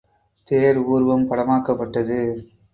தேர் 0.47 0.77
ஊர்வம் 0.77 1.27
படமாக்கப்பட்டது. 1.29 2.19